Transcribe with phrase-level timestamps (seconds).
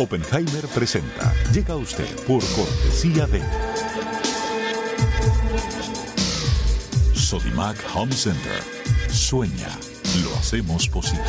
[0.00, 1.34] Oppenheimer presenta.
[1.52, 3.42] Llega a usted por cortesía de
[7.12, 8.62] Sodimac Home Center.
[9.10, 9.68] Sueña,
[10.24, 11.22] lo hacemos posible.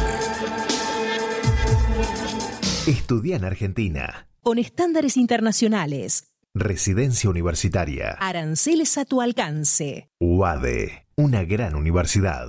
[2.88, 4.30] Estudia en Argentina.
[4.42, 6.32] Con estándares internacionales.
[6.54, 8.12] Residencia universitaria.
[8.22, 10.10] Aranceles a tu alcance.
[10.22, 12.48] UADE, una gran universidad.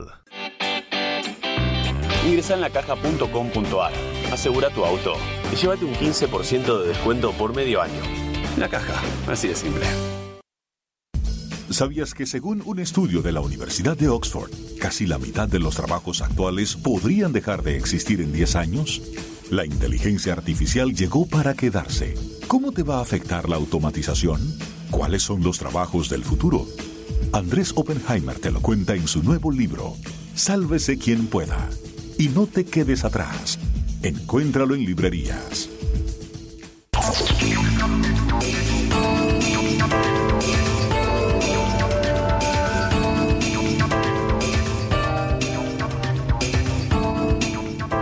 [2.25, 3.93] Ingresa en lacaja.com.ar,
[4.33, 5.15] asegura tu auto
[5.53, 8.01] y llévate un 15% de descuento por medio año.
[8.57, 9.85] La caja, así de simple.
[11.71, 15.75] ¿Sabías que según un estudio de la Universidad de Oxford, casi la mitad de los
[15.75, 19.01] trabajos actuales podrían dejar de existir en 10 años?
[19.51, 22.15] La inteligencia artificial llegó para quedarse.
[22.47, 24.41] ¿Cómo te va a afectar la automatización?
[24.91, 26.67] ¿Cuáles son los trabajos del futuro?
[27.33, 29.97] Andrés Oppenheimer te lo cuenta en su nuevo libro,
[30.35, 31.69] Sálvese quien pueda.
[32.19, 33.59] Y no te quedes atrás.
[34.05, 35.69] Encuéntralo en librerías.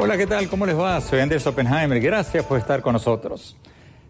[0.01, 0.48] Hola, ¿qué tal?
[0.48, 0.98] ¿Cómo les va?
[1.03, 2.01] Soy Andrés Oppenheimer.
[2.01, 3.55] Gracias por estar con nosotros.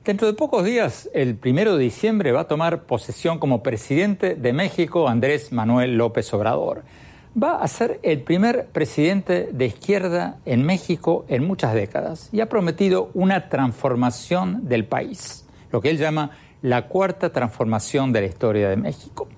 [0.04, 4.52] Dentro de pocos días, el primero de diciembre, va a tomar posesión como presidente de
[4.52, 6.84] México Andrés Manuel López Obrador.
[7.30, 12.48] Va a ser el primer presidente de izquierda en México en muchas décadas y ha
[12.48, 18.68] prometido una transformación del país, lo que él llama la cuarta transformación de la historia
[18.68, 19.28] de México.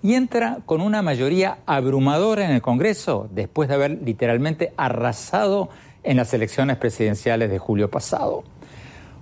[0.00, 5.70] Y entra con una mayoría abrumadora en el Congreso después de haber literalmente arrasado
[6.04, 8.44] en las elecciones presidenciales de julio pasado.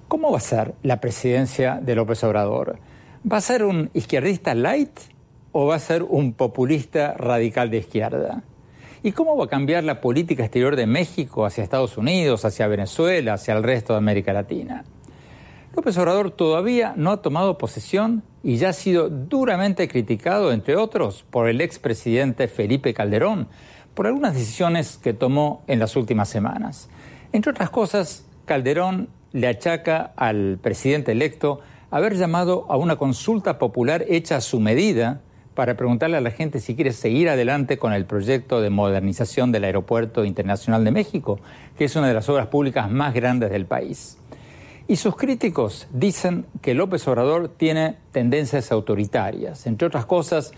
[0.07, 2.79] ¿Cómo va a ser la presidencia de López Obrador?
[3.31, 5.01] ¿Va a ser un izquierdista light
[5.61, 8.45] o va a ser un populista radical de izquierda?
[9.03, 13.33] ¿Y cómo va a cambiar la política exterior de México hacia Estados Unidos, hacia Venezuela,
[13.33, 14.85] hacia el resto de América Latina?
[15.75, 21.25] López Obrador todavía no ha tomado posesión y ya ha sido duramente criticado, entre otros,
[21.29, 23.49] por el expresidente Felipe Calderón,
[23.95, 26.89] por algunas decisiones que tomó en las últimas semanas.
[27.33, 31.59] Entre otras cosas, Calderón le achaca al presidente electo
[31.91, 35.23] haber llamado a una consulta popular hecha a su medida
[35.59, 39.65] para preguntarle a la gente si quiere seguir adelante con el proyecto de modernización del
[39.65, 41.41] Aeropuerto Internacional de México,
[41.77, 44.19] que es una de las obras públicas más grandes del país.
[44.87, 50.53] Y sus críticos dicen que López Obrador tiene tendencias autoritarias, entre otras cosas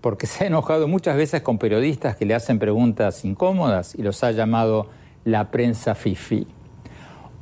[0.00, 4.24] porque se ha enojado muchas veces con periodistas que le hacen preguntas incómodas y los
[4.24, 4.88] ha llamado
[5.26, 6.46] la prensa fifi.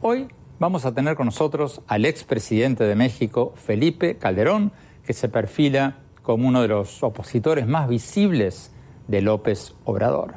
[0.01, 0.27] Hoy
[0.59, 4.73] vamos a tener con nosotros al expresidente de México, Felipe Calderón,
[5.07, 8.73] que se perfila como uno de los opositores más visibles
[9.07, 10.35] de López Obrador.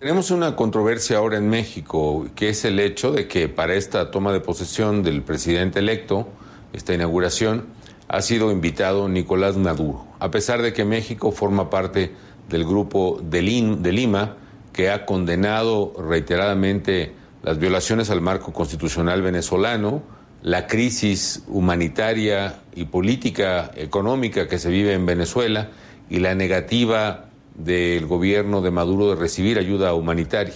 [0.00, 4.32] Tenemos una controversia ahora en México, que es el hecho de que para esta toma
[4.32, 6.28] de posesión del presidente electo,
[6.72, 7.66] esta inauguración,
[8.08, 12.12] ha sido invitado Nicolás Maduro, a pesar de que México forma parte
[12.48, 14.36] del grupo de, Lima,
[14.72, 20.02] que ha condenado reiteradamente las violaciones al marco constitucional venezolano,
[20.48, 25.68] la crisis humanitaria y política económica que se vive en Venezuela
[26.08, 30.54] y la negativa del gobierno de Maduro de recibir ayuda humanitaria.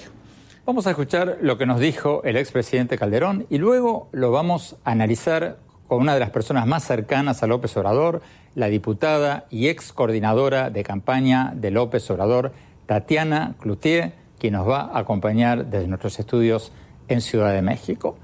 [0.64, 4.92] Vamos a escuchar lo que nos dijo el expresidente Calderón y luego lo vamos a
[4.92, 5.58] analizar
[5.88, 8.22] con una de las personas más cercanas a López Obrador,
[8.54, 12.52] la diputada y ex coordinadora de campaña de López Obrador,
[12.86, 16.72] Tatiana Cloutier, quien nos va a acompañar desde nuestros estudios
[17.08, 18.16] en Ciudad de México.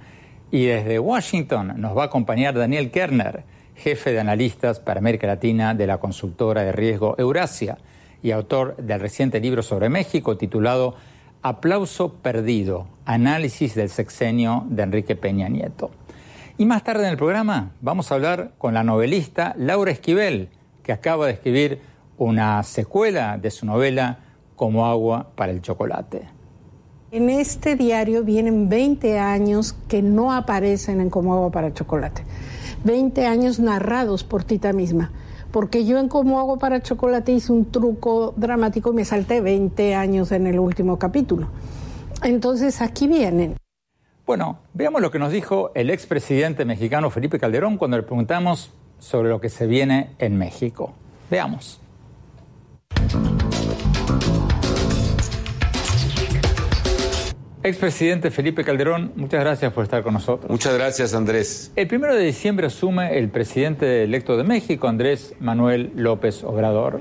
[0.50, 3.44] Y desde Washington nos va a acompañar Daniel Kerner,
[3.74, 7.76] jefe de analistas para América Latina de la consultora de riesgo Eurasia
[8.22, 10.96] y autor del reciente libro sobre México titulado
[11.42, 15.90] Aplauso Perdido, análisis del sexenio de Enrique Peña Nieto.
[16.56, 20.48] Y más tarde en el programa vamos a hablar con la novelista Laura Esquivel,
[20.82, 21.80] que acaba de escribir
[22.16, 24.18] una secuela de su novela
[24.56, 26.37] Como agua para el chocolate.
[27.10, 32.22] En este diario vienen 20 años que no aparecen en Como agua para chocolate.
[32.84, 35.10] 20 años narrados por Tita misma.
[35.50, 39.94] Porque yo en Como agua para chocolate hice un truco dramático y me salté 20
[39.94, 41.48] años en el último capítulo.
[42.22, 43.56] Entonces aquí vienen.
[44.26, 49.30] Bueno, veamos lo que nos dijo el expresidente mexicano Felipe Calderón cuando le preguntamos sobre
[49.30, 50.92] lo que se viene en México.
[51.30, 51.80] Veamos.
[57.62, 60.48] Expresidente Felipe Calderón, muchas gracias por estar con nosotros.
[60.48, 61.72] Muchas gracias, Andrés.
[61.74, 67.00] El primero de diciembre asume el presidente electo de México, Andrés Manuel López Obrador.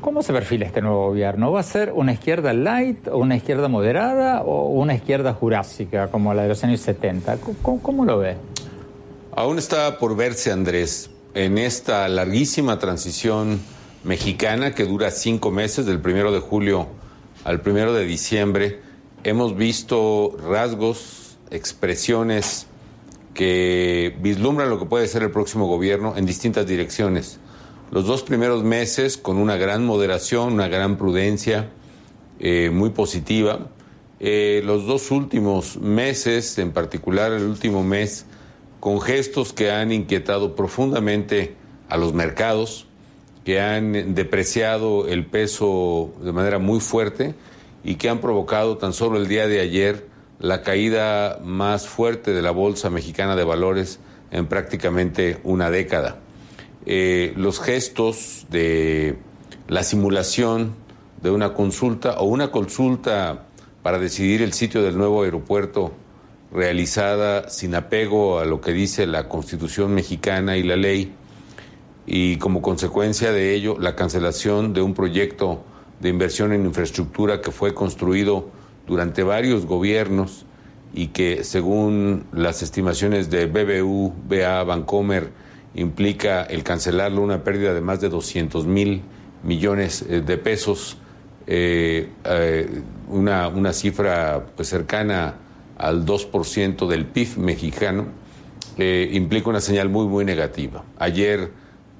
[0.00, 1.52] ¿Cómo se perfila este nuevo gobierno?
[1.52, 6.32] ¿Va a ser una izquierda light o una izquierda moderada o una izquierda jurásica como
[6.32, 7.38] la de los años 70?
[7.62, 8.36] ¿Cómo, lo ve?
[9.32, 13.60] Aún está por verse, Andrés, en esta larguísima transición
[14.04, 16.86] mexicana que dura cinco meses, del primero de julio
[17.44, 18.85] al primero de diciembre.
[19.28, 22.68] Hemos visto rasgos, expresiones
[23.34, 27.40] que vislumbran lo que puede ser el próximo gobierno en distintas direcciones
[27.90, 31.70] los dos primeros meses con una gran moderación, una gran prudencia,
[32.38, 33.70] eh, muy positiva.
[34.18, 38.26] Eh, los dos últimos meses, en particular el último mes,
[38.80, 41.54] con gestos que han inquietado profundamente
[41.88, 42.86] a los mercados,
[43.44, 47.34] que han depreciado el peso de manera muy fuerte
[47.86, 50.08] y que han provocado tan solo el día de ayer
[50.40, 54.00] la caída más fuerte de la Bolsa Mexicana de Valores
[54.32, 56.18] en prácticamente una década.
[56.84, 59.16] Eh, los gestos de
[59.68, 60.74] la simulación
[61.22, 63.46] de una consulta o una consulta
[63.84, 65.92] para decidir el sitio del nuevo aeropuerto
[66.52, 71.14] realizada sin apego a lo que dice la Constitución mexicana y la ley
[72.04, 75.62] y como consecuencia de ello la cancelación de un proyecto
[76.00, 78.50] de inversión en infraestructura que fue construido
[78.86, 80.46] durante varios gobiernos
[80.94, 85.30] y que según las estimaciones de BBU, BA, Bancomer,
[85.74, 89.02] implica el cancelarlo una pérdida de más de 200 mil
[89.42, 90.96] millones eh, de pesos,
[91.46, 95.34] eh, eh, una, una, cifra pues, cercana
[95.76, 98.06] al 2% del PIB mexicano,
[98.78, 100.84] implica una señal muy, muy negativa.
[100.98, 101.50] Ayer,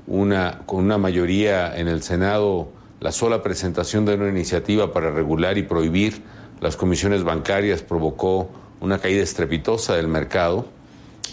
[0.07, 2.69] una, con una mayoría en el Senado,
[3.01, 6.23] la sola presentación de una iniciativa para regular y prohibir
[6.61, 8.49] las comisiones bancarias provocó
[8.81, 10.67] una caída estrepitosa del mercado.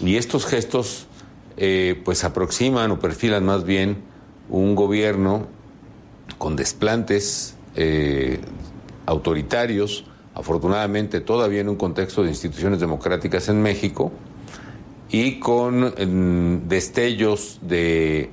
[0.01, 1.07] Y estos gestos
[1.57, 4.03] eh, pues aproximan o perfilan más bien
[4.49, 5.47] un gobierno
[6.37, 8.39] con desplantes eh,
[9.05, 10.05] autoritarios,
[10.35, 14.11] afortunadamente todavía en un contexto de instituciones democráticas en México,
[15.09, 15.93] y con
[16.67, 18.31] destellos de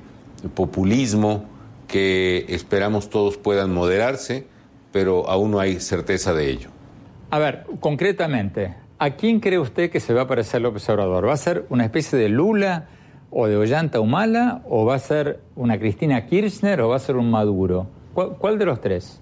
[0.55, 1.45] populismo
[1.91, 4.47] que esperamos todos puedan moderarse,
[4.91, 6.69] pero aún no hay certeza de ello.
[7.29, 11.27] A ver, concretamente, ¿a quién cree usted que se va a parecer López Obrador?
[11.27, 12.87] ¿Va a ser una especie de Lula?
[13.31, 17.15] o de Ollanta Humala o va a ser una Cristina Kirchner o va a ser
[17.15, 17.87] un Maduro?
[18.13, 19.21] ¿Cuál, de los tres?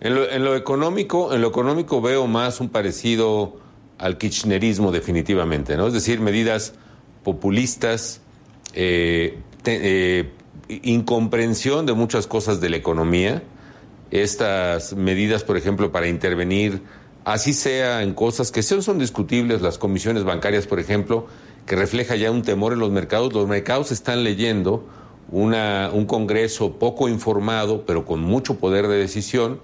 [0.00, 3.56] En lo, económico, en lo económico veo más un parecido
[3.98, 5.86] al kirchnerismo definitivamente, ¿no?
[5.86, 6.74] Es decir, medidas
[7.22, 8.20] populistas,
[8.74, 10.30] eh, eh,
[10.68, 13.42] incomprensión de muchas cosas de la economía,
[14.10, 16.82] estas medidas, por ejemplo, para intervenir,
[17.24, 21.26] así sea en cosas que son discutibles, las comisiones bancarias, por ejemplo,
[21.66, 23.32] que refleja ya un temor en los mercados.
[23.32, 24.86] Los mercados están leyendo
[25.30, 29.60] una, un Congreso poco informado, pero con mucho poder de decisión.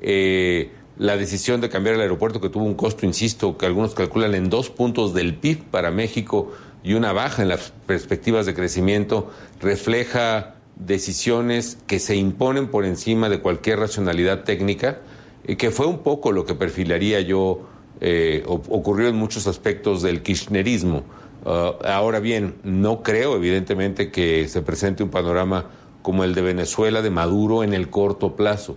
[0.00, 4.34] Eh, la decisión de cambiar el aeropuerto, que tuvo un costo, insisto, que algunos calculan
[4.34, 6.52] en dos puntos del PIB para México
[6.84, 13.28] y una baja en las perspectivas de crecimiento, refleja decisiones que se imponen por encima
[13.30, 15.00] de cualquier racionalidad técnica,
[15.46, 17.66] y que fue un poco lo que perfilaría yo,
[18.00, 21.04] eh, ocurrió en muchos aspectos del kirchnerismo.
[21.44, 25.66] Uh, ahora bien, no creo evidentemente que se presente un panorama
[26.02, 28.76] como el de Venezuela de Maduro en el corto plazo.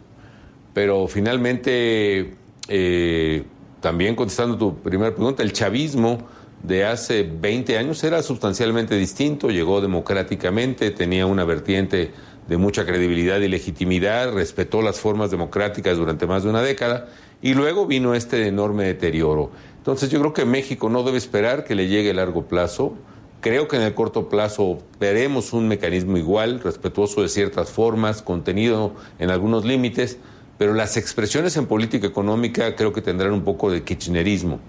[0.73, 2.35] Pero finalmente,
[2.67, 3.43] eh,
[3.79, 6.27] también contestando tu primera pregunta, el chavismo
[6.63, 12.11] de hace 20 años era sustancialmente distinto, llegó democráticamente, tenía una vertiente
[12.47, 17.07] de mucha credibilidad y legitimidad, respetó las formas democráticas durante más de una década
[17.41, 19.51] y luego vino este enorme deterioro.
[19.77, 22.95] Entonces yo creo que México no debe esperar que le llegue a largo plazo.
[23.39, 28.93] Creo que en el corto plazo veremos un mecanismo igual, respetuoso de ciertas formas, contenido
[29.19, 30.17] en algunos límites,
[30.57, 34.59] pero las expresiones en política económica creo que tendrán un poco de kirchnerismo.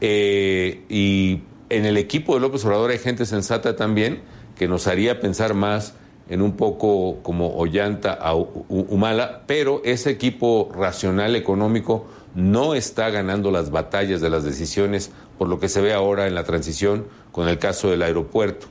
[0.00, 4.20] Eh, y en el equipo de López Obrador hay gente sensata también
[4.56, 5.94] que nos haría pensar más
[6.28, 13.50] en un poco como Ollanta a Humala, pero ese equipo racional económico no está ganando
[13.50, 17.48] las batallas de las decisiones, por lo que se ve ahora en la transición con
[17.48, 18.68] el caso del aeropuerto.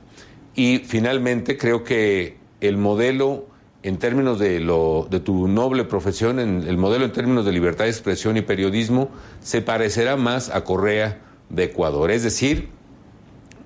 [0.54, 3.46] Y finalmente creo que el modelo
[3.82, 7.90] en términos de, lo, de tu noble profesión, el modelo en términos de libertad de
[7.90, 9.08] expresión y periodismo,
[9.40, 12.68] se parecerá más a Correa de Ecuador, es decir,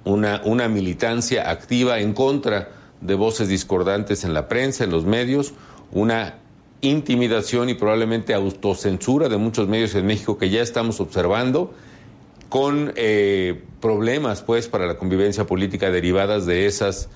[0.04, 5.52] una, una militancia activa en contra de voces discordantes en la prensa, en los medios,
[5.92, 6.38] una
[6.80, 11.72] intimidación y probablemente autocensura de muchos medios en México que ya estamos observando
[12.48, 17.08] con eh, problemas pues para la convivencia política derivadas de esas,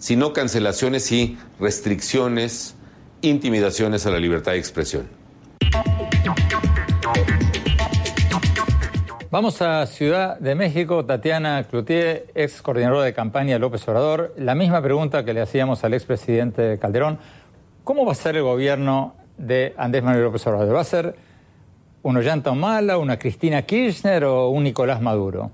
[0.00, 2.74] si no cancelaciones, sí restricciones,
[3.20, 5.08] intimidaciones a la libertad de expresión.
[9.30, 14.34] Vamos a Ciudad de México, Tatiana Cloutier, ex coordinadora de campaña López Obrador.
[14.36, 17.18] La misma pregunta que le hacíamos al expresidente Calderón.
[17.84, 20.74] ¿Cómo va a ser el gobierno de Andrés Manuel López Obrador?
[20.74, 21.14] ¿Va a ser
[22.02, 25.52] un Ollanta Humala, una Cristina Kirchner o un Nicolás Maduro?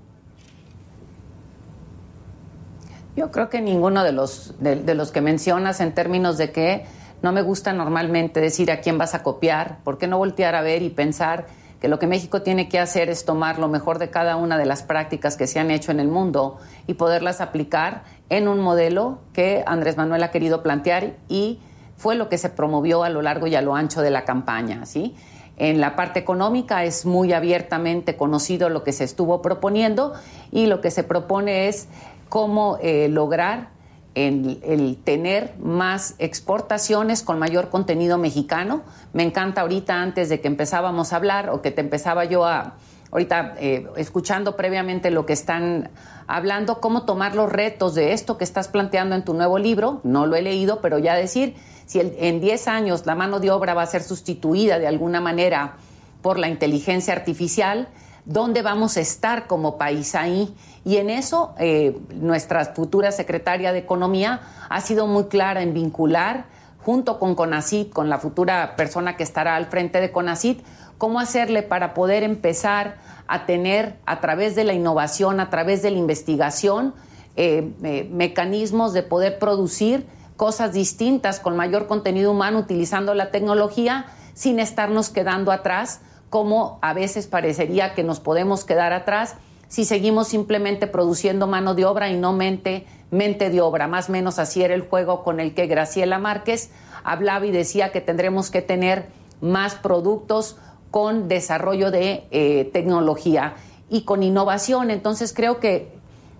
[3.17, 6.85] Yo creo que ninguno de los, de, los que mencionas en términos de que
[7.23, 10.61] no me gusta normalmente decir a quién vas a copiar, ¿por qué no voltear a
[10.61, 11.47] ver y pensar
[11.81, 14.67] que lo que México tiene que hacer es tomar lo mejor de cada una de
[14.67, 19.17] las prácticas que se han hecho en el mundo y poderlas aplicar en un modelo
[19.33, 21.59] que Andrés Manuel ha querido plantear y
[21.95, 24.85] fue lo que se promovió a lo largo y a lo ancho de la campaña,
[24.85, 25.15] ¿sí?
[25.59, 30.13] En la parte económica es muy abiertamente conocido lo que se estuvo proponiendo
[30.51, 31.87] y lo que se propone es
[32.29, 33.69] cómo eh, lograr
[34.15, 38.81] el, tener más exportaciones con mayor contenido mexicano.
[39.13, 42.75] Me encanta ahorita, antes de que empezábamos a hablar o que te empezaba yo a,
[43.11, 45.91] ahorita eh, escuchando previamente lo que están
[46.25, 50.01] hablando, cómo tomar los retos de esto que estás planteando en tu nuevo libro.
[50.03, 51.55] No lo he leído, pero ya decir
[51.85, 55.75] si en 10 años la mano de obra va a ser sustituida de alguna manera
[56.21, 57.87] por la inteligencia artificial,
[58.27, 60.53] ¿dónde vamos a estar como país ahí?
[60.85, 66.45] Y en eso eh, nuestra futura secretaria de Economía ha sido muy clara en vincular
[66.83, 70.63] junto con CONACIT, con la futura persona que estará al frente de CONACIT,
[70.97, 75.91] cómo hacerle para poder empezar a tener a través de la innovación, a través de
[75.91, 76.93] la investigación,
[77.35, 80.05] eh, eh, mecanismos de poder producir
[80.37, 86.93] cosas distintas con mayor contenido humano utilizando la tecnología sin estarnos quedando atrás, como a
[86.93, 89.35] veces parecería que nos podemos quedar atrás
[89.67, 93.87] si seguimos simplemente produciendo mano de obra y no mente, mente de obra.
[93.87, 96.71] Más o menos así era el juego con el que Graciela Márquez
[97.03, 99.07] hablaba y decía que tendremos que tener
[99.41, 100.57] más productos
[100.89, 103.55] con desarrollo de eh, tecnología
[103.89, 104.89] y con innovación.
[104.89, 105.97] Entonces creo que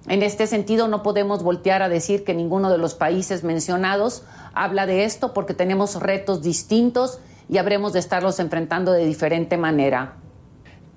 [0.08, 4.86] en este sentido, no podemos voltear a decir que ninguno de los países mencionados habla
[4.86, 10.16] de esto porque tenemos retos distintos y habremos de estarlos enfrentando de diferente manera.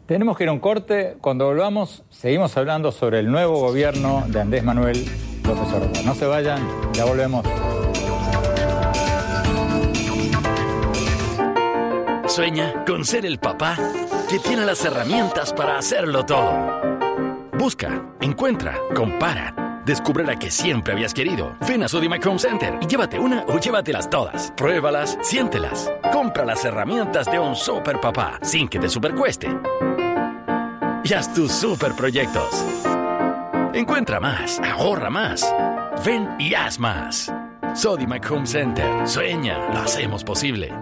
[0.07, 1.17] Tenemos que ir a un corte.
[1.21, 5.05] Cuando volvamos, seguimos hablando sobre el nuevo gobierno de Andrés Manuel
[5.45, 6.05] López Obrador.
[6.05, 7.47] No se vayan, ya volvemos.
[12.27, 13.77] Sueña con ser el papá
[14.29, 16.91] que tiene las herramientas para hacerlo todo
[17.61, 19.60] Busca, encuentra, compara.
[19.91, 21.57] Descubre la que siempre habías querido.
[21.67, 24.53] Ven a Sodimac Home Center y llévate una o llévatelas todas.
[24.57, 25.91] Pruébalas, siéntelas.
[26.13, 29.49] Compra las herramientas de un super papá sin que te supercueste.
[31.03, 32.65] Y haz tus super proyectos.
[33.75, 35.53] Encuentra más, ahorra más.
[36.07, 37.35] Ven y haz más.
[37.75, 39.09] Sodimac Home Center.
[39.09, 40.73] Sueña, lo hacemos posible.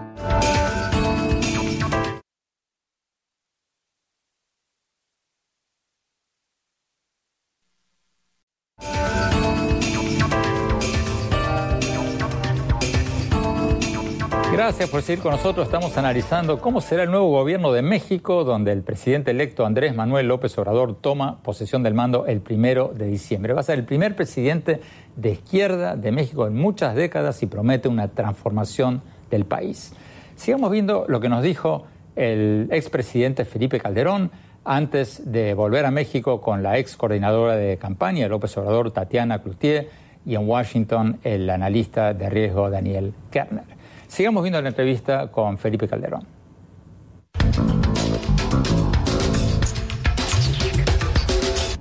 [14.79, 15.65] Gracias por seguir con nosotros.
[15.65, 20.29] Estamos analizando cómo será el nuevo gobierno de México, donde el presidente electo Andrés Manuel
[20.29, 23.51] López Obrador toma posesión del mando el primero de diciembre.
[23.51, 24.79] Va a ser el primer presidente
[25.17, 29.91] de izquierda de México en muchas décadas y promete una transformación del país.
[30.37, 31.83] Sigamos viendo lo que nos dijo
[32.15, 34.31] el expresidente Felipe Calderón
[34.63, 39.89] antes de volver a México con la ex coordinadora de campaña López Obrador, Tatiana Cloutier,
[40.25, 43.78] y en Washington el analista de riesgo Daniel Kerner.
[44.09, 46.25] Sigamos viendo la entrevista con Felipe Calderón.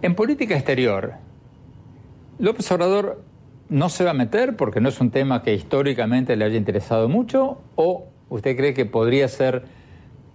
[0.02, 1.14] En política exterior,
[2.38, 3.24] López Obrador
[3.70, 7.08] no se va a meter porque no es un tema que históricamente le haya interesado
[7.08, 9.64] mucho o usted cree que podría ser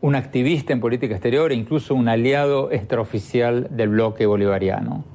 [0.01, 5.12] un activista en política exterior e incluso un aliado extraoficial del bloque bolivariano?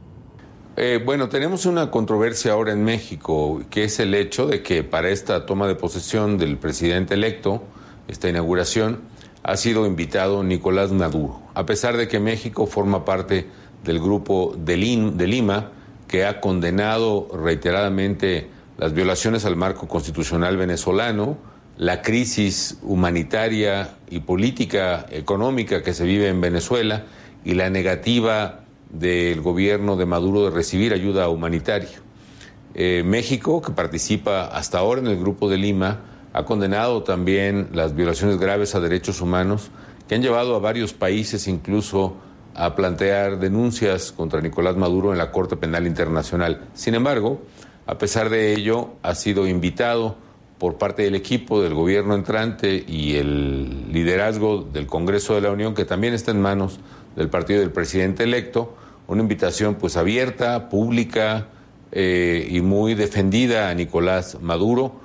[0.80, 5.08] Eh, bueno, tenemos una controversia ahora en México, que es el hecho de que para
[5.08, 7.64] esta toma de posesión del presidente electo,
[8.06, 9.00] esta inauguración,
[9.42, 13.48] ha sido invitado Nicolás Maduro, a pesar de que México forma parte
[13.82, 14.76] del grupo de,
[15.16, 15.72] de Lima,
[16.06, 21.38] que ha condenado reiteradamente las violaciones al marco constitucional venezolano,
[21.76, 27.04] la crisis humanitaria y política económica que se vive en Venezuela
[27.44, 32.00] y la negativa del gobierno de Maduro de recibir ayuda humanitaria.
[32.74, 36.00] Eh, México, que participa hasta ahora en el Grupo de Lima,
[36.32, 39.70] ha condenado también las violaciones graves a derechos humanos
[40.06, 42.16] que han llevado a varios países incluso
[42.54, 46.68] a plantear denuncias contra Nicolás Maduro en la Corte Penal Internacional.
[46.74, 47.42] Sin embargo,
[47.86, 50.16] a pesar de ello, ha sido invitado
[50.58, 55.74] por parte del equipo del gobierno entrante y el liderazgo del Congreso de la Unión,
[55.74, 56.80] que también está en manos
[57.16, 58.74] del partido del presidente electo,
[59.08, 61.48] una invitación pues abierta, pública
[61.90, 65.00] eh, y muy defendida a Nicolás Maduro,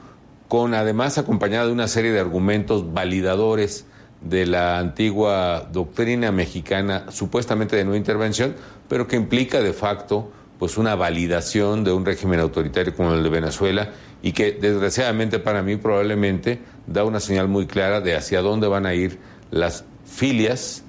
[0.47, 3.85] con además acompañada de una serie de argumentos validadores
[4.21, 8.55] de la antigua doctrina mexicana supuestamente de no intervención,
[8.87, 13.29] pero que implica de facto pues una validación de un régimen autoritario como el de
[13.29, 13.89] Venezuela
[14.21, 18.85] y que desgraciadamente para mí probablemente da una señal muy clara de hacia dónde van
[18.85, 19.17] a ir
[19.49, 20.83] las filias,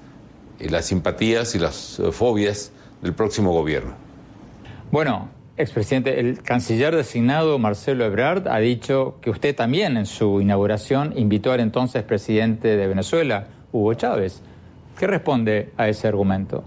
[0.59, 3.93] y las simpatías y las eh, fobias del próximo gobierno.
[4.91, 11.13] Bueno, expresidente, el canciller designado Marcelo Ebrard ha dicho que usted también en su inauguración
[11.17, 14.41] invitó al entonces presidente de Venezuela, Hugo Chávez.
[14.97, 16.63] ¿Qué responde a ese argumento?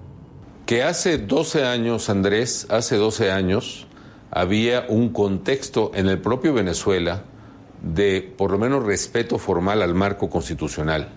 [0.67, 3.87] Que hace 12 años, Andrés, hace 12 años,
[4.31, 7.23] había un contexto en el propio Venezuela
[7.83, 11.09] de por lo menos respeto formal al marco constitucional.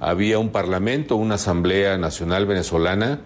[0.00, 3.20] Había un parlamento, una asamblea nacional venezolana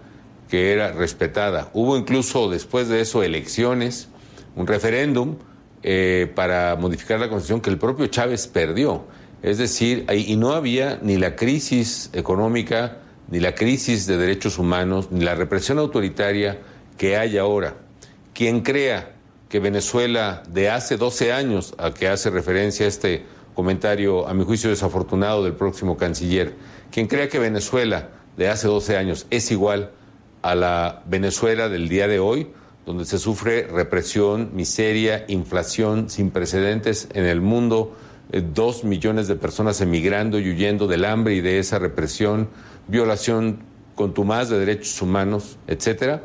[0.49, 1.69] que era respetada.
[1.73, 4.09] Hubo incluso después de eso elecciones,
[4.55, 5.37] un referéndum
[5.83, 9.05] eh, para modificar la constitución que el propio Chávez perdió.
[9.43, 12.97] Es decir, y no había ni la crisis económica,
[13.29, 16.59] ni la crisis de derechos humanos, ni la represión autoritaria
[16.97, 17.75] que hay ahora.
[18.33, 19.13] Quien crea
[19.49, 23.23] que Venezuela de hace 12 años, a que hace referencia este
[23.53, 26.55] comentario, a mi juicio desafortunado, del próximo canciller,
[26.91, 29.91] quien crea que Venezuela de hace 12 años es igual
[30.45, 32.49] a la Venezuela del día de hoy,
[32.85, 37.97] donde se sufre represión, miseria, inflación sin precedentes en el mundo,
[38.31, 42.47] eh, dos millones de personas emigrando y huyendo del hambre y de esa represión,
[42.87, 43.57] violación
[43.95, 46.21] contumaz de derechos humanos, etcétera.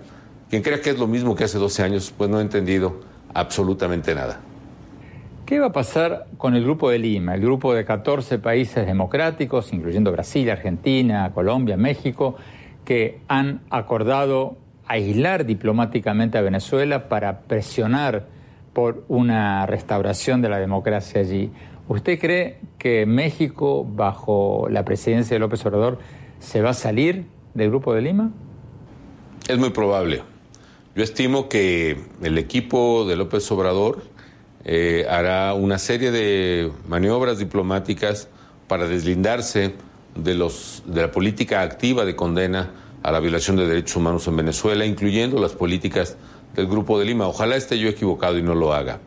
[0.51, 3.01] Quien crea que es lo mismo que hace 12 años, pues no ha entendido
[3.33, 4.39] absolutamente nada.
[5.47, 9.73] ¿Qué va a pasar con el Grupo de Lima, el grupo de 14 países democráticos,
[9.73, 12.37] incluyendo Brasil, Argentina, Colombia, México,
[12.91, 14.57] que han acordado
[14.89, 18.27] aislar diplomáticamente a Venezuela para presionar
[18.73, 21.53] por una restauración de la democracia allí?
[21.87, 26.01] ¿Usted cree que México, bajo la presidencia de López Obrador,
[26.41, 28.33] se va a salir del Grupo de Lima?
[29.47, 30.25] Es muy probable.
[30.97, 34.03] Yo estimo que el equipo de López Obrador
[34.65, 38.29] eh, hará una serie de maniobras diplomáticas
[38.67, 39.75] para deslindarse
[40.17, 44.37] de, los, de la política activa de condena a la violación de derechos humanos en
[44.37, 46.17] Venezuela, incluyendo las políticas
[46.55, 47.27] del Grupo de Lima.
[47.27, 49.01] Ojalá esté yo equivocado y no lo haga.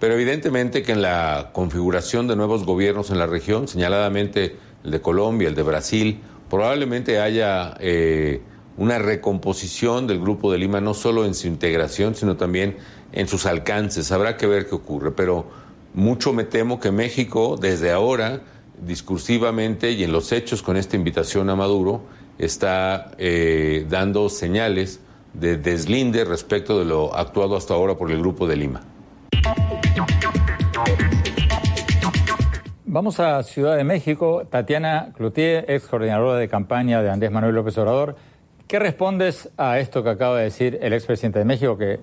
[0.00, 5.00] Pero evidentemente que en la configuración de nuevos gobiernos en la región, señaladamente el de
[5.00, 6.20] Colombia, el de Brasil,
[6.50, 8.42] probablemente haya eh,
[8.76, 12.76] una recomposición del Grupo de Lima, no solo en su integración, sino también
[13.12, 14.12] en sus alcances.
[14.12, 15.46] Habrá que ver qué ocurre, pero
[15.94, 18.42] mucho me temo que México, desde ahora,
[18.84, 22.02] discursivamente y en los hechos con esta invitación a Maduro,
[22.38, 25.00] está eh, dando señales
[25.32, 28.80] de deslinde respecto de lo actuado hasta ahora por el Grupo de Lima.
[32.84, 34.46] Vamos a Ciudad de México.
[34.48, 38.16] Tatiana Cloutier, ex coordinadora de campaña de Andrés Manuel López Obrador.
[38.68, 41.98] ¿Qué respondes a esto que acaba de decir el expresidente de México, que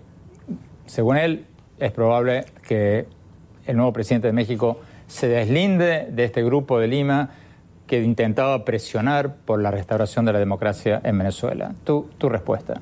[0.85, 1.45] según él
[1.79, 3.05] es probable que
[3.65, 7.29] el nuevo presidente de México se deslinde de este grupo de Lima
[7.91, 11.73] que intentaba presionar por la restauración de la democracia en Venezuela?
[11.83, 12.79] Tu, tu respuesta.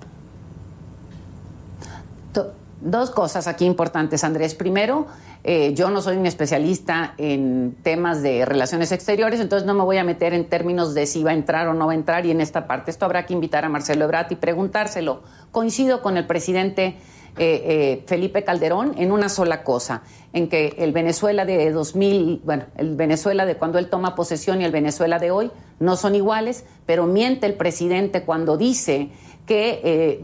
[2.82, 4.54] Dos cosas aquí importantes, Andrés.
[4.54, 5.08] Primero,
[5.43, 9.98] eh, yo no soy un especialista en temas de relaciones exteriores, entonces no me voy
[9.98, 12.32] a meter en términos de si va a entrar o no va a entrar y
[12.32, 12.91] en esta parte.
[12.91, 15.24] Esto habrá que invitar a Marcelo Ebrard y preguntárselo.
[15.52, 16.98] Coincido con el presidente
[17.39, 22.65] eh, eh, Felipe Calderón en una sola cosa, en que el Venezuela de 2000, bueno,
[22.75, 26.65] el Venezuela de cuando él toma posesión y el Venezuela de hoy no son iguales,
[26.86, 29.10] pero miente el presidente cuando dice
[29.45, 30.21] que,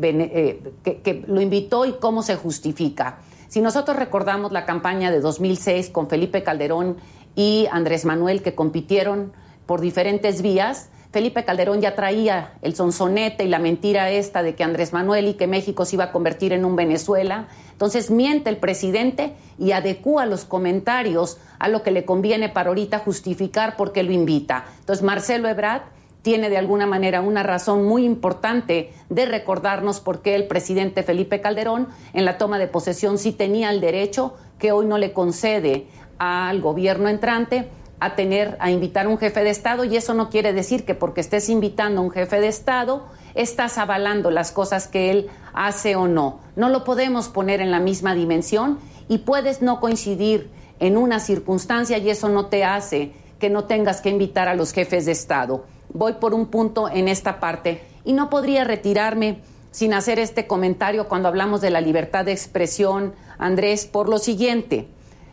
[0.84, 3.20] que lo invitó y cómo se justifica.
[3.48, 6.98] Si nosotros recordamos la campaña de 2006 con Felipe Calderón
[7.36, 9.34] y Andrés Manuel que compitieron
[9.66, 14.66] por diferentes vías, Felipe Calderón ya traía el sonsonete y la mentira esta de que
[14.66, 17.48] Andrés Manuel y que México se iba a convertir en un Venezuela.
[17.72, 23.00] Entonces miente el presidente y adecúa los comentarios a lo que le conviene para ahorita
[23.00, 24.66] justificar por qué lo invita.
[24.82, 25.84] Entonces Marcelo Ebrard
[26.22, 31.40] tiene de alguna manera una razón muy importante de recordarnos por qué el presidente Felipe
[31.40, 35.88] Calderón en la toma de posesión sí tenía el derecho que hoy no le concede
[36.18, 40.30] al gobierno entrante a tener, a invitar a un jefe de Estado y eso no
[40.30, 43.06] quiere decir que porque estés invitando a un jefe de Estado
[43.36, 46.40] estás avalando las cosas que él hace o no.
[46.56, 51.98] No lo podemos poner en la misma dimensión y puedes no coincidir en una circunstancia
[51.98, 55.66] y eso no te hace que no tengas que invitar a los jefes de Estado.
[55.94, 59.40] Voy por un punto en esta parte y no podría retirarme
[59.72, 64.88] sin hacer este comentario cuando hablamos de la libertad de expresión, Andrés, por lo siguiente.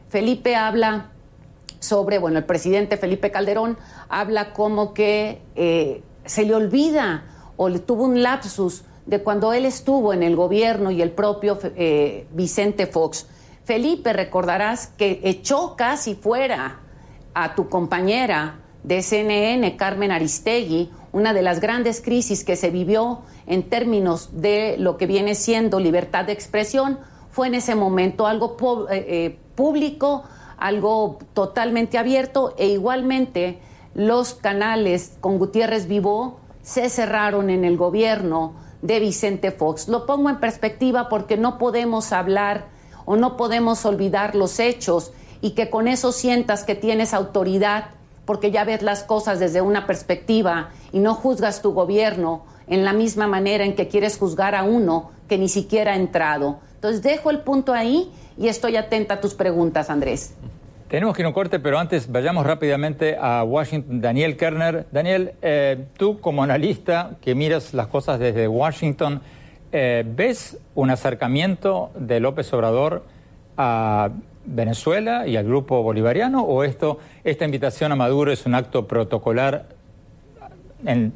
[0.09, 1.12] Felipe habla
[1.83, 3.77] sobre, bueno, el presidente Felipe Calderón
[4.09, 7.25] habla como que eh, se le olvida
[7.57, 11.59] o le tuvo un lapsus de cuando él estuvo en el gobierno y el propio
[11.77, 13.27] eh, Vicente Fox.
[13.64, 16.81] Felipe, recordarás que echó casi fuera
[17.35, 23.23] a tu compañera de CNN, Carmen Aristegui, una de las grandes crisis que se vivió
[23.47, 26.99] en términos de lo que viene siendo libertad de expresión,
[27.31, 28.57] fue en ese momento algo
[28.90, 30.25] eh, eh, público,
[30.62, 33.59] algo totalmente abierto e igualmente
[33.94, 39.88] los canales con Gutiérrez Vivó se cerraron en el gobierno de Vicente Fox.
[39.88, 42.66] Lo pongo en perspectiva porque no podemos hablar
[43.05, 47.87] o no podemos olvidar los hechos y que con eso sientas que tienes autoridad
[48.25, 52.92] porque ya ves las cosas desde una perspectiva y no juzgas tu gobierno en la
[52.92, 56.61] misma manera en que quieres juzgar a uno que ni siquiera ha entrado.
[56.77, 60.35] Entonces dejo el punto ahí y estoy atenta a tus preguntas, Andrés.
[60.88, 64.03] Tenemos que ir un corte, pero antes vayamos rápidamente a Washington.
[64.03, 64.87] Daniel Kerner.
[64.92, 69.23] Daniel, eh, tú como analista que miras las cosas desde Washington,
[69.73, 73.07] eh, ¿ves un acercamiento de López Obrador
[73.57, 74.11] a
[74.45, 79.66] Venezuela y al grupo bolivariano o esto, esta invitación a Maduro es un acto protocolar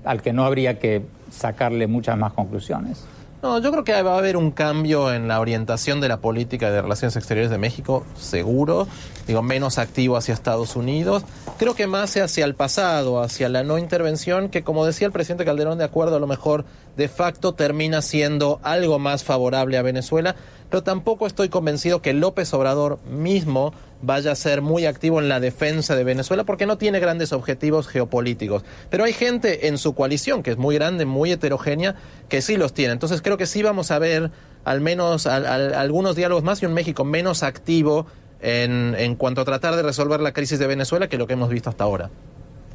[0.05, 3.07] al que no habría que sacarle muchas más conclusiones?
[3.43, 6.71] No, yo creo que va a haber un cambio en la orientación de la política
[6.71, 8.89] de relaciones exteriores de México, seguro.
[9.27, 11.23] Digo, menos activo hacia Estados Unidos.
[11.59, 15.45] Creo que más hacia el pasado, hacia la no intervención, que como decía el presidente
[15.45, 16.65] Calderón, de acuerdo a lo mejor
[16.97, 20.35] de facto termina siendo algo más favorable a Venezuela
[20.71, 25.41] pero tampoco estoy convencido que López Obrador mismo vaya a ser muy activo en la
[25.41, 28.65] defensa de Venezuela porque no tiene grandes objetivos geopolíticos.
[28.91, 31.95] Pero hay gente en su coalición que es muy grande, muy heterogénea,
[32.29, 32.93] que sí los tiene.
[32.93, 34.31] Entonces creo que sí vamos a ver
[34.65, 38.07] al menos algunos diálogos más y un México menos activo
[38.41, 41.49] en, en cuanto a tratar de resolver la crisis de Venezuela que lo que hemos
[41.49, 42.11] visto hasta ahora.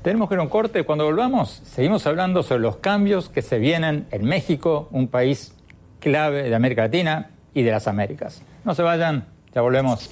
[0.01, 0.83] Tenemos que ir a un corte.
[0.83, 5.53] Cuando volvamos, seguimos hablando sobre los cambios que se vienen en México, un país
[5.99, 8.41] clave de América Latina y de las Américas.
[8.63, 10.09] No se vayan, ya volvemos.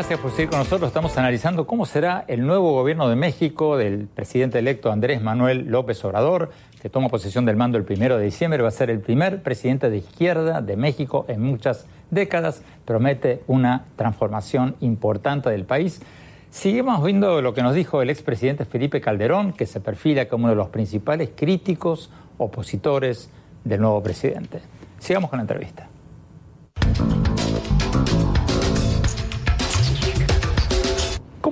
[0.00, 0.88] Gracias por seguir con nosotros.
[0.88, 6.02] Estamos analizando cómo será el nuevo gobierno de México del presidente electo Andrés Manuel López
[6.06, 9.42] Obrador que toma posesión del mando el primero de diciembre, va a ser el primer
[9.42, 16.00] presidente de izquierda de México en muchas décadas, promete una transformación importante del país.
[16.48, 20.52] Seguimos viendo lo que nos dijo el expresidente Felipe Calderón, que se perfila como uno
[20.52, 23.28] de los principales críticos opositores
[23.64, 24.60] del nuevo presidente.
[24.98, 25.90] Sigamos con la entrevista.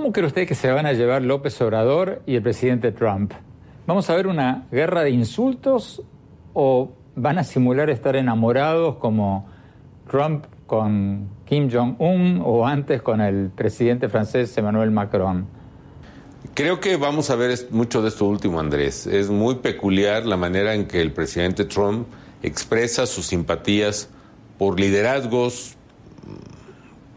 [0.09, 3.35] ¿Cómo cree usted que se van a llevar López Obrador y el presidente Trump?
[3.87, 6.03] ¿Vamos a ver una guerra de insultos
[6.55, 9.47] o van a simular estar enamorados como
[10.11, 15.47] Trump con Kim Jong-un o antes con el presidente francés Emmanuel Macron?
[16.55, 19.07] Creo que vamos a ver mucho de esto último, Andrés.
[19.07, 22.07] Es muy peculiar la manera en que el presidente Trump
[22.43, 24.09] expresa sus simpatías
[24.57, 25.77] por liderazgos,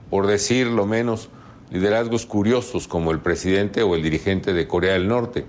[0.10, 1.30] por decir lo menos,
[1.71, 5.45] liderazgos curiosos como el presidente o el dirigente de Corea del Norte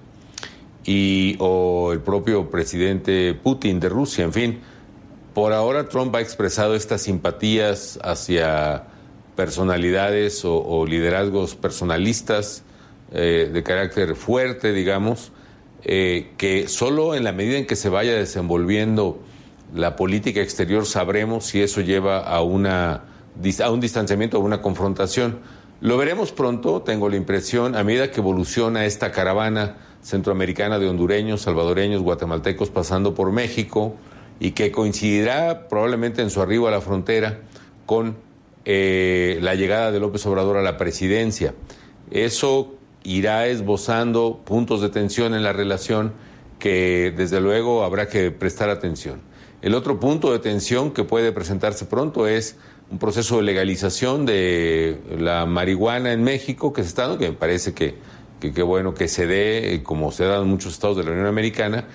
[0.84, 4.60] y o el propio presidente Putin de Rusia, en fin.
[5.34, 8.84] Por ahora Trump ha expresado estas simpatías hacia
[9.36, 12.64] personalidades o, liderazgos personalistas
[13.12, 15.32] eh, de carácter fuerte, digamos,
[15.84, 19.20] eh, que solo en la medida en que se vaya desenvolviendo
[19.74, 23.04] la política exterior sabremos si eso lleva a, una,
[23.64, 25.40] a un distanciamiento o una confrontación.
[25.82, 31.42] Lo veremos pronto, tengo la impresión, a medida que evoluciona esta caravana centroamericana de hondureños,
[31.42, 33.96] salvadoreños, guatemaltecos pasando por México
[34.38, 37.40] y que coincidirá probablemente en su arribo a la frontera
[37.84, 38.16] con
[38.64, 41.52] eh, la llegada de López Obrador a la presidencia.
[42.12, 46.12] Eso irá esbozando puntos de tensión en la relación
[46.60, 49.20] que desde luego habrá que prestar atención.
[49.62, 52.56] El otro punto de tensión que puede presentarse pronto es
[52.92, 57.36] un proceso de legalización de la marihuana en México que se está dando, que me
[57.36, 57.94] parece que,
[58.38, 61.86] que, bueno que se dé, como se da en muchos estados de la Unión Americana,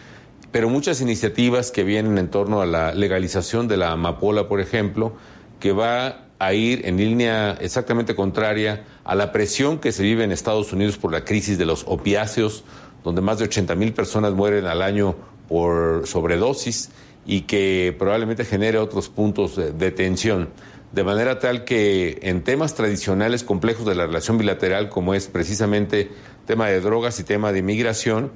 [0.51, 5.13] pero muchas iniciativas que vienen en torno a la legalización de la amapola, por ejemplo,
[5.60, 10.31] que va a ir en línea exactamente contraria a la presión que se vive en
[10.31, 12.63] Estados Unidos por la crisis de los opiáceos,
[13.03, 15.15] donde más de 80 mil personas mueren al año
[15.47, 16.89] por sobredosis
[17.27, 20.49] y que probablemente genere otros puntos de tensión.
[20.91, 26.10] De manera tal que en temas tradicionales complejos de la relación bilateral, como es precisamente
[26.45, 28.32] tema de drogas y tema de inmigración,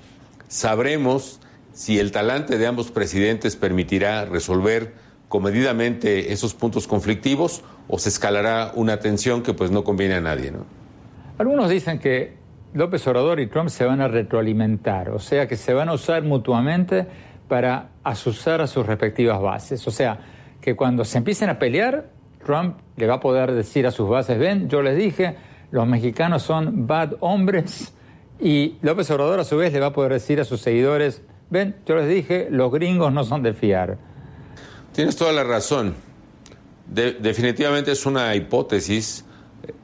[0.48, 1.40] sabremos
[1.74, 4.94] si el talante de ambos presidentes permitirá resolver
[5.30, 10.52] comedidamente esos puntos conflictivos o se escalará una tensión que pues no conviene a nadie.
[10.52, 10.66] ¿no?
[11.38, 12.34] Algunos dicen que
[12.74, 16.24] López Obrador y Trump se van a retroalimentar, o sea que se van a usar
[16.24, 17.08] mutuamente
[17.48, 19.88] para asusar a sus respectivas bases.
[19.88, 20.20] O sea,
[20.62, 22.11] que cuando se empiecen a pelear,
[22.44, 25.36] Trump le va a poder decir a sus bases, ven, yo les dije,
[25.72, 27.94] los mexicanos son bad hombres,
[28.40, 31.76] y López Obrador a su vez le va a poder decir a sus seguidores, ven,
[31.86, 33.98] yo les dije, los gringos no son de fiar.
[34.94, 35.96] Tienes toda la razón.
[36.88, 39.26] definitivamente es una hipótesis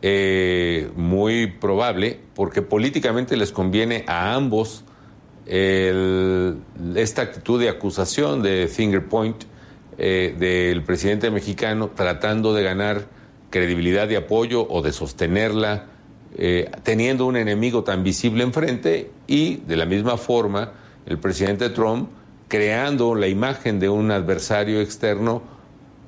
[0.02, 4.84] eh, muy probable porque políticamente les conviene a ambos
[5.50, 9.46] esta actitud de acusación de finger point
[9.98, 13.06] eh, del presidente mexicano tratando de ganar
[13.50, 15.86] credibilidad y apoyo o de sostenerla
[16.38, 20.74] eh, teniendo un enemigo tan visible enfrente y de la misma forma
[21.06, 22.10] el presidente Trump
[22.48, 25.42] creando la imagen de un adversario externo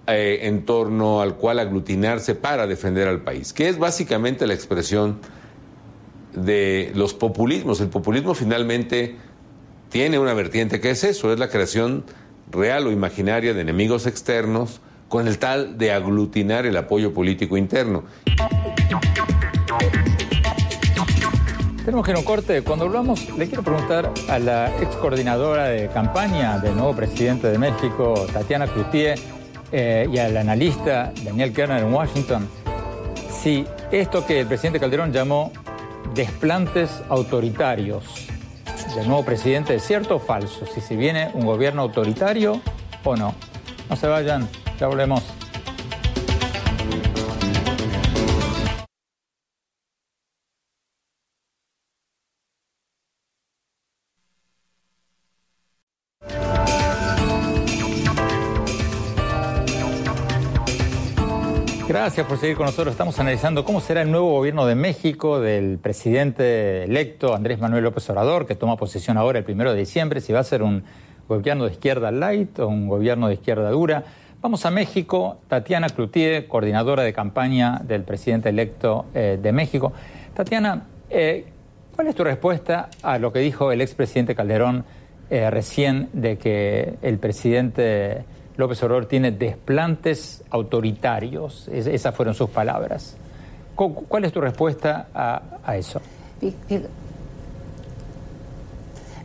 [0.07, 5.19] eh, en torno al cual aglutinarse para defender al país, que es básicamente la expresión
[6.33, 7.81] de los populismos.
[7.81, 9.15] El populismo finalmente
[9.89, 12.05] tiene una vertiente que es eso, es la creación
[12.51, 18.03] real o imaginaria de enemigos externos con el tal de aglutinar el apoyo político interno.
[21.83, 22.61] Tenemos que ir a un corte.
[22.61, 27.57] Cuando hablamos, le quiero preguntar a la ex coordinadora de campaña del nuevo presidente de
[27.57, 29.19] México, Tatiana Cloutier,
[29.71, 32.47] eh, y al analista Daniel Kerner en Washington,
[33.29, 35.51] si esto que el presidente Calderón llamó
[36.15, 38.29] desplantes autoritarios
[38.95, 42.61] del nuevo presidente es cierto o falso, si se viene un gobierno autoritario
[43.03, 43.35] o no.
[43.89, 44.47] No se vayan,
[44.79, 45.23] ya volvemos.
[62.29, 62.91] Por seguir con nosotros.
[62.93, 68.07] Estamos analizando cómo será el nuevo gobierno de México del presidente electo Andrés Manuel López
[68.11, 70.83] Obrador, que toma posesión ahora el primero de diciembre, si va a ser un
[71.27, 74.03] gobierno de izquierda light o un gobierno de izquierda dura.
[74.41, 75.39] Vamos a México.
[75.47, 79.91] Tatiana Cloutier, coordinadora de campaña del presidente electo eh, de México.
[80.35, 81.47] Tatiana, eh,
[81.95, 84.85] ¿cuál es tu respuesta a lo que dijo el expresidente Calderón
[85.31, 88.23] eh, recién de que el presidente
[88.59, 91.69] López Obrador tiene desplantes autoritarios.
[91.69, 93.15] esas fueron sus palabras.
[93.73, 96.01] ¿Cuál es tu respuesta a, eso?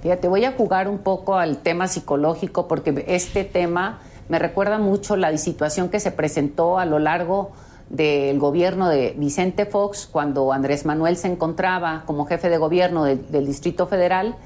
[0.03, 5.17] Fíjate, voy a jugar un poco al tema psicológico porque este tema me recuerda mucho
[5.17, 7.51] la situación que se presentó a lo largo
[7.91, 13.47] del gobierno de Vicente Fox cuando Andrés Manuel se encontraba como jefe de gobierno del
[13.47, 14.37] Distrito Federal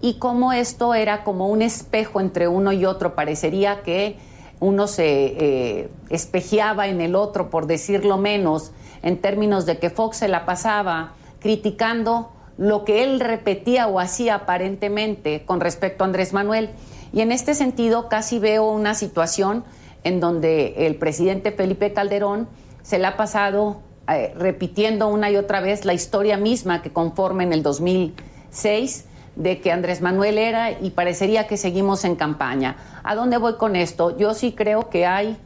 [0.00, 3.14] y cómo esto era como un espejo entre uno y otro.
[3.14, 4.16] Parecería que
[4.60, 10.18] uno se eh, espejeaba en el otro, por decirlo menos, en términos de que Fox
[10.18, 16.32] se la pasaba criticando lo que él repetía o hacía aparentemente con respecto a Andrés
[16.32, 16.70] Manuel.
[17.12, 19.64] Y en este sentido casi veo una situación
[20.04, 22.48] en donde el presidente Felipe Calderón
[22.82, 27.44] se la ha pasado eh, repitiendo una y otra vez la historia misma que conforme
[27.44, 29.04] en el 2006
[29.36, 32.76] de que Andrés Manuel era y parecería que seguimos en campaña.
[33.04, 34.16] ¿A dónde voy con esto?
[34.16, 35.36] Yo sí creo que hay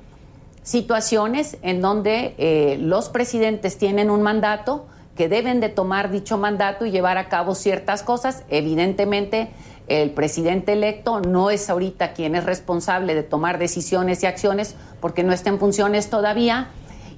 [0.63, 6.87] situaciones en donde eh, los presidentes tienen un mandato, que deben de tomar dicho mandato
[6.87, 8.45] y llevar a cabo ciertas cosas.
[8.49, 9.51] Evidentemente,
[9.87, 15.23] el presidente electo no es ahorita quien es responsable de tomar decisiones y acciones porque
[15.23, 16.69] no está en funciones todavía.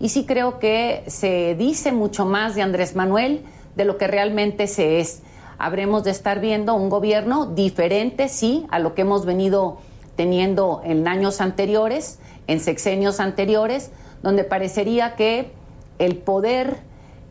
[0.00, 3.44] Y sí creo que se dice mucho más de Andrés Manuel
[3.76, 5.22] de lo que realmente se es
[5.58, 9.78] habremos de estar viendo un gobierno diferente, sí, a lo que hemos venido
[10.16, 13.90] teniendo en años anteriores, en sexenios anteriores,
[14.22, 15.52] donde parecería que
[15.98, 16.78] el poder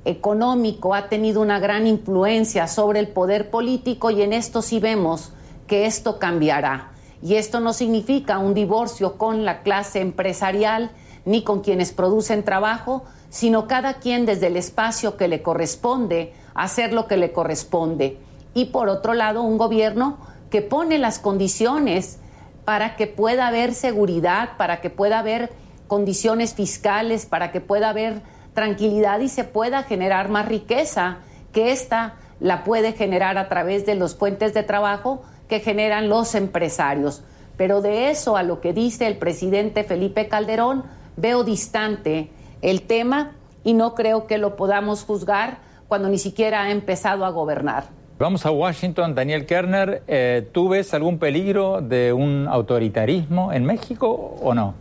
[0.06, 5.34] económico ha tenido una gran influencia sobre el poder político y en esto sí vemos
[5.68, 6.92] que esto cambiará.
[7.22, 10.92] Y esto no significa un divorcio con la clase empresarial
[11.24, 16.94] ni con quienes producen trabajo, sino cada quien desde el espacio que le corresponde hacer
[16.94, 18.18] lo que le corresponde.
[18.54, 20.18] Y por otro lado, un gobierno
[20.50, 22.20] que pone las condiciones
[22.66, 25.52] para que pueda haber seguridad, para que pueda haber
[25.88, 28.22] condiciones fiscales, para que pueda haber
[28.54, 31.20] tranquilidad y se pueda generar más riqueza,
[31.54, 36.36] que esta la puede generar a través de los puentes de trabajo que generan los
[36.36, 37.24] empresarios.
[37.58, 40.84] Pero de eso a lo que dice el presidente Felipe Calderón,
[41.18, 43.34] veo distante el tema
[43.64, 45.60] y no creo que lo podamos juzgar
[45.92, 47.90] cuando ni siquiera ha empezado a gobernar.
[48.18, 50.04] Vamos a Washington, Daniel Kerner.
[50.08, 54.74] Eh, ¿Tú ves algún peligro de un autoritarismo en México o no?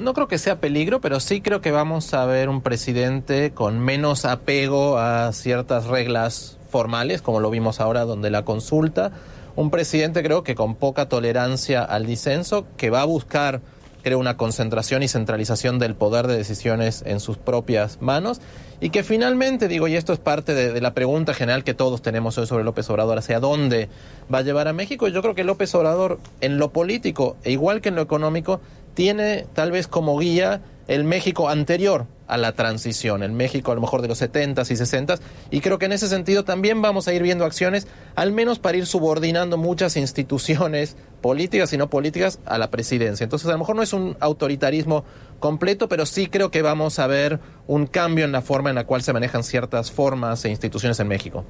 [0.00, 3.78] No creo que sea peligro, pero sí creo que vamos a ver un presidente con
[3.78, 9.12] menos apego a ciertas reglas formales, como lo vimos ahora donde la consulta.
[9.54, 13.60] Un presidente creo que con poca tolerancia al disenso, que va a buscar
[14.02, 18.40] creo una concentración y centralización del poder de decisiones en sus propias manos
[18.80, 22.38] y que finalmente, digo, y esto es parte de, la pregunta general que todos tenemos
[22.38, 23.88] hoy sobre López Obrador, hacia dónde
[24.32, 27.82] va a llevar a México, yo creo que López Obrador en lo político, e igual
[27.82, 28.60] que en lo económico,
[28.94, 33.80] tiene tal vez como guía el México anterior a la transición, el México a lo
[33.80, 35.20] mejor de los 70s y 60s,
[35.52, 38.76] y creo que en ese sentido también vamos a ir viendo acciones, al menos para
[38.76, 43.22] ir subordinando muchas instituciones políticas y no políticas a la presidencia.
[43.22, 45.04] Entonces a lo mejor no es un autoritarismo
[45.38, 48.84] completo, pero sí creo que vamos a ver un cambio en la forma en la
[48.84, 51.44] cual se manejan ciertas formas e instituciones en México.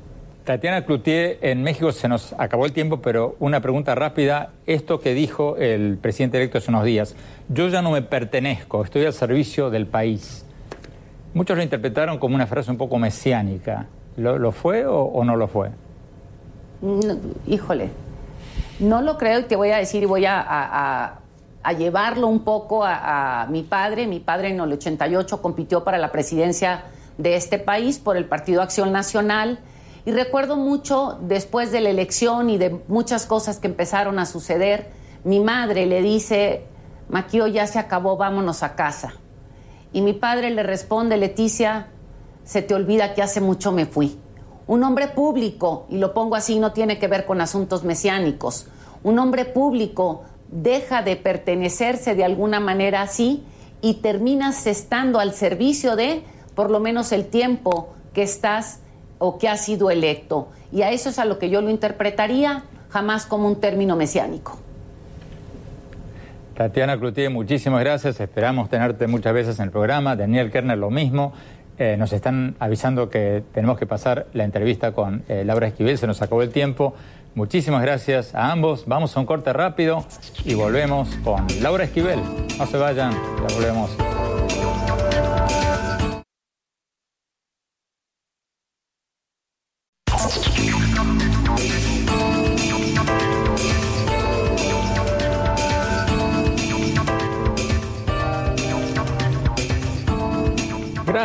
[0.44, 4.50] Tatiana Cloutier, en México se nos acabó el tiempo, pero una pregunta rápida.
[4.66, 7.14] Esto que dijo el presidente electo hace unos días,
[7.48, 10.44] yo ya no me pertenezco, estoy al servicio del país.
[11.34, 13.86] Muchos lo interpretaron como una frase un poco mesiánica.
[14.16, 15.70] ¿Lo, fue o, no lo fue?
[17.46, 17.90] Híjole,
[18.80, 21.20] no lo creo y te voy a decir y voy a, a,
[21.62, 24.06] a llevarlo un poco a, mi padre.
[24.06, 26.84] Mi padre en el 88 compitió para la presidencia
[27.18, 29.58] de este país por el Partido Acción Nacional
[30.10, 34.90] recuerdo mucho después de la elección y de muchas cosas que empezaron a suceder,
[35.24, 36.64] mi madre le dice,
[37.08, 39.14] Maquio, ya se acabó, vámonos a casa.
[39.92, 41.88] Y mi padre le responde, Leticia,
[42.44, 44.18] se te olvida que hace mucho me fui.
[44.66, 48.66] Un hombre público, y lo pongo así, no tiene que ver con asuntos mesiánicos,
[49.02, 53.44] un hombre público deja de pertenecerse de alguna manera así
[53.80, 58.80] y terminas estando al servicio de por lo menos el tiempo que estás
[59.20, 60.48] o que ha sido electo.
[60.72, 64.58] Y a eso es a lo que yo lo interpretaría, jamás como un término mesiánico.
[66.56, 68.18] Tatiana Cloutier, muchísimas gracias.
[68.18, 70.16] Esperamos tenerte muchas veces en el programa.
[70.16, 71.32] Daniel Kerner, lo mismo.
[71.78, 75.96] Eh, nos están avisando que tenemos que pasar la entrevista con eh, Laura Esquivel.
[75.96, 76.94] Se nos acabó el tiempo.
[77.34, 78.84] Muchísimas gracias a ambos.
[78.86, 80.04] Vamos a un corte rápido
[80.44, 82.20] y volvemos con Laura Esquivel.
[82.58, 84.09] No se vayan, ya volvemos.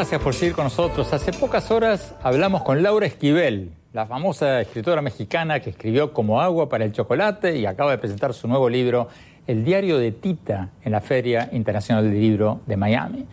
[0.06, 1.12] Gracias por seguir con nosotros.
[1.14, 6.70] Hace pocas horas hablamos con Laura Esquivel, la famosa escritora mexicana que escribió Como agua
[6.70, 9.10] para el chocolate y acaba de presentar su nuevo libro,
[9.48, 13.26] El diario de Tita, en la Feria Internacional del Libro de Miami.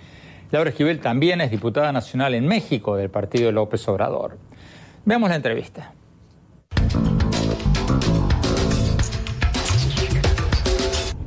[0.51, 4.39] Laura Esquivel también es diputada nacional en México del partido López Obrador.
[5.05, 5.93] Veamos la entrevista.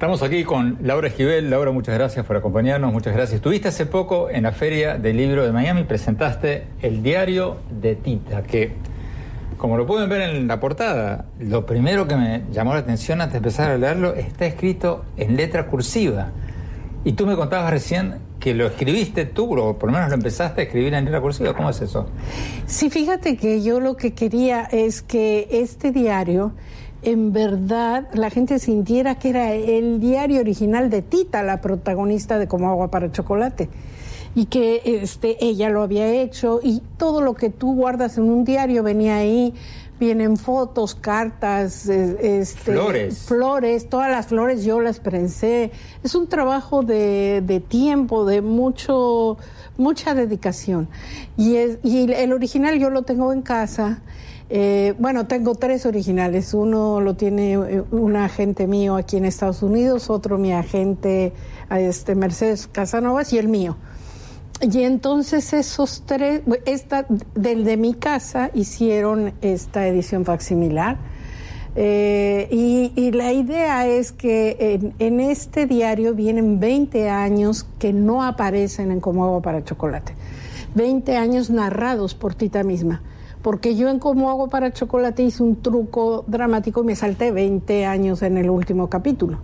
[0.06, 1.50] Estamos aquí con Laura Esquivel.
[1.50, 3.38] Laura, muchas gracias por acompañarnos, muchas gracias.
[3.38, 8.44] Estuviste hace poco en la Feria del Libro de Miami, presentaste el diario de Tita,
[8.44, 8.74] que,
[9.58, 13.34] como lo pueden ver en la portada, lo primero que me llamó la atención antes
[13.34, 16.30] de empezar a leerlo está escrito en letra cursiva.
[17.04, 20.62] Y tú me contabas recién que lo escribiste tú, o por lo menos lo empezaste
[20.62, 21.56] a escribir en letra cursiva.
[21.56, 22.06] ¿Cómo es eso?
[22.68, 26.54] Sí, fíjate que yo lo que quería es que este diario
[27.06, 32.48] en verdad la gente sintiera que era el diario original de Tita, la protagonista de
[32.48, 33.70] Como agua para chocolate.
[34.34, 38.44] Y que este, ella lo había hecho y todo lo que tú guardas en un
[38.44, 39.54] diario venía ahí.
[39.98, 43.20] Vienen fotos, cartas, este, flores.
[43.20, 45.72] Flores, todas las flores yo las prensé.
[46.04, 49.38] Es un trabajo de, de tiempo, de mucho,
[49.78, 50.90] mucha dedicación.
[51.38, 54.02] Y, es, y el original yo lo tengo en casa.
[54.50, 56.54] Eh, bueno, tengo tres originales.
[56.54, 61.34] Uno lo tiene un agente mío aquí en Estados Unidos, otro mi agente
[61.70, 63.78] este, Mercedes Casanovas y el mío.
[64.62, 70.98] Y entonces esos tres, esta, del de mi casa hicieron esta edición facsimilar.
[71.78, 77.92] Eh, y, y, la idea es que en, en, este diario vienen 20 años que
[77.92, 80.16] no aparecen en Como Agua para Chocolate.
[80.76, 83.02] 20 años narrados por Tita misma.
[83.46, 87.86] Porque yo en Como Hago para Chocolate hice un truco dramático y me salté 20
[87.86, 89.38] años en el último capítulo.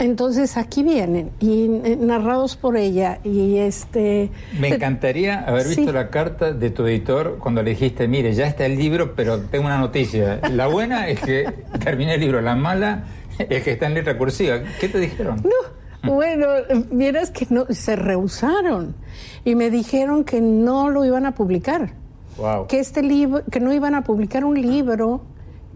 [0.00, 5.92] Entonces aquí vienen y eh, narrados por ella y este me encantaría haber visto sí.
[5.92, 9.66] la carta de tu editor cuando le dijiste mire ya está el libro pero tengo
[9.66, 11.44] una noticia la buena es que
[11.84, 13.04] terminé el libro la mala
[13.38, 15.40] es que está en letra cursiva ¿qué te dijeron?
[15.44, 16.46] No bueno
[16.90, 18.96] vieras que no se rehusaron
[19.44, 21.99] y me dijeron que no lo iban a publicar
[22.40, 22.66] wow.
[22.66, 25.22] que este libro que no iban a publicar un libro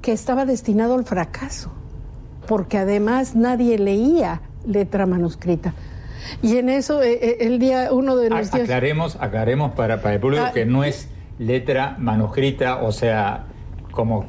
[0.02, 1.70] que estaba destinado al fracaso
[2.46, 5.74] porque además nadie leía letra manuscrita.
[6.42, 8.64] Y en eso, eh, el día, uno de los días...
[8.64, 11.08] Aclaremos, aclaremos para, para el público ah, que no es
[11.38, 13.44] letra manuscrita, o sea,
[13.90, 14.26] como,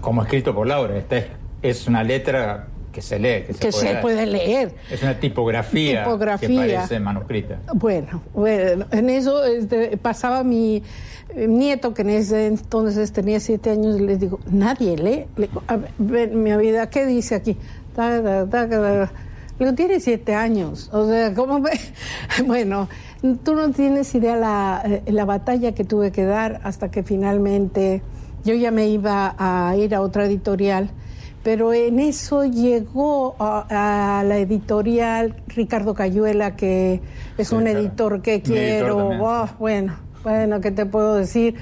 [0.00, 0.96] como escrito por Laura.
[0.96, 1.26] Esta es,
[1.62, 4.74] es una letra que se lee, que se, que puede, se puede leer.
[4.90, 7.58] Es una tipografía, tipografía, que parece manuscrita.
[7.74, 10.82] Bueno, bueno en eso este, pasaba mi
[11.36, 15.26] nieto, que en ese entonces tenía siete años, y les digo, nadie lee.
[15.36, 17.58] Le digo, a ver, mi vida, ¿qué dice aquí?
[17.94, 19.12] Da, da, da,
[19.58, 20.88] le digo, tiene siete años.
[20.90, 21.78] O sea, ¿cómo ve?
[22.46, 22.88] Bueno,
[23.44, 28.00] tú no tienes idea la, la batalla que tuve que dar hasta que finalmente
[28.42, 30.88] yo ya me iba a ir a otra editorial
[31.46, 37.00] pero en eso llegó a, a, la editorial Ricardo Cayuela, que
[37.38, 37.78] es sí, un claro.
[37.78, 39.12] editor que quiero.
[39.12, 39.94] Editor oh, bueno,
[40.24, 41.54] bueno, ¿qué te puedo decir?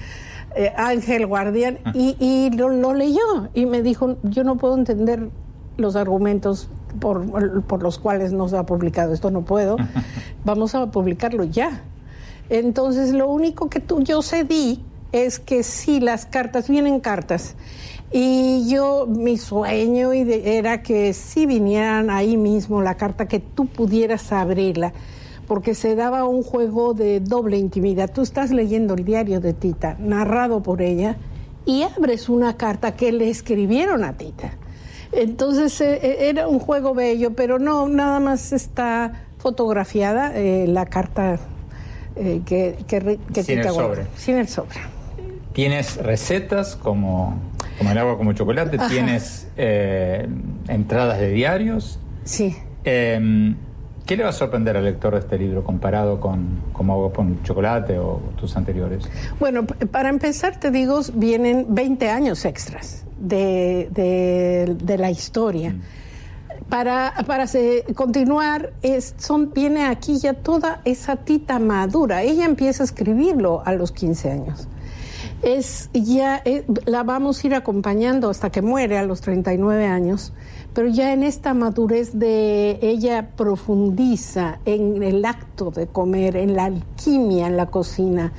[0.57, 1.93] Eh, Ángel Guardián, ah.
[1.93, 5.29] y, y lo, lo, leyó y me dijo, yo no puedo entender
[5.77, 9.77] los argumentos por, por los cuales no se ha publicado esto, no puedo,
[10.47, 11.83] vamos a publicarlo ya.
[12.49, 14.83] Entonces, lo único que tú, yo cedí
[15.13, 17.55] es que sí, las cartas, vienen cartas,
[18.17, 24.31] y yo, mi sueño era que si vinieran ahí mismo la carta, que tú pudieras
[24.31, 24.93] abrirla,
[25.49, 28.13] porque se daba un juego de doble intimidad.
[28.13, 31.17] Tú estás leyendo el diario de Tita, narrado por ella,
[31.67, 34.53] y abres una carta que le escribieron a Tita.
[35.11, 41.41] Entonces eh, era un juego bello, pero no, nada más está fotografiada eh, la carta
[42.15, 44.07] eh, que, que, que sin Tita el sobre.
[44.17, 44.79] Sin el sobre.
[45.53, 48.89] ¿Tienes recetas como como el agua como chocolate, Ajá.
[48.89, 50.29] tienes eh,
[50.69, 51.99] entradas de diarios.
[52.25, 52.57] Sí.
[52.85, 53.55] Eh,
[54.07, 57.43] ¿Qué le va a sorprender al lector de este libro comparado con como agua con
[57.43, 59.09] chocolate o tus anteriores?
[59.41, 65.71] Bueno, para empezar te digo, vienen 20 años extras de, de, de la historia.
[65.71, 65.81] Mm.
[66.69, 72.23] Para, para se, continuar, es, son, viene aquí ya toda esa tita madura.
[72.23, 74.69] Ella empieza a escribirlo a los 15 años
[75.45, 80.33] es ya eh, la vamos a ir acompañando hasta que muere a los 39 años,
[80.73, 86.65] pero ya en esta madurez de ella profundiza en el acto de comer, en la
[86.65, 88.33] alquimia en la cocina.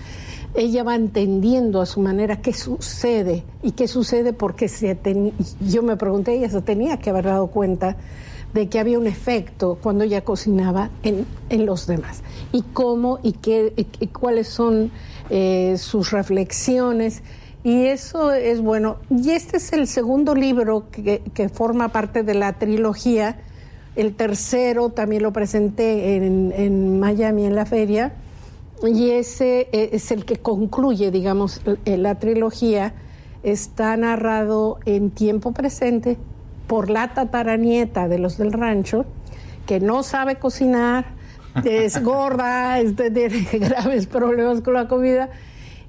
[0.56, 5.34] Ella va entendiendo a su manera qué sucede y qué sucede porque se ten...
[5.60, 7.98] yo me pregunté, ella se tenía que haber dado cuenta
[8.54, 13.34] de que había un efecto cuando ella cocinaba en, en los demás y cómo y
[13.34, 14.92] qué y cuáles son
[15.30, 17.24] eh, sus reflexiones.
[17.64, 18.98] Y eso es bueno.
[19.10, 23.38] Y este es el segundo libro que, que, forma parte de la trilogía.
[23.96, 28.14] El tercero también lo presenté en, en Miami en la feria.
[28.84, 32.94] Y ese eh, es el que concluye, digamos, la trilogía.
[33.42, 36.18] Está narrado en tiempo presente
[36.68, 39.06] por la tataranieta de los del rancho,
[39.66, 41.15] que no sabe cocinar,
[41.66, 45.30] es gorda, tiene graves problemas con la comida.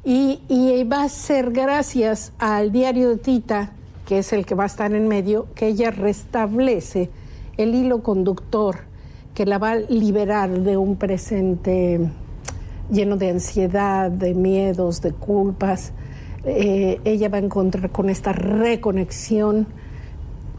[0.05, 3.73] Y, y, va a ser gracias al diario de Tita,
[4.07, 7.11] que es el que va a estar en medio, que ella restablece
[7.57, 8.87] el hilo conductor
[9.35, 12.01] que la va a liberar de un presente
[12.91, 15.93] lleno de ansiedad, de miedos, de culpas.
[16.45, 19.67] Eh, ella va a encontrar con esta reconexión